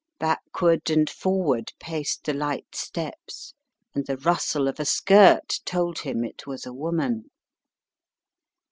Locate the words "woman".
6.73-7.29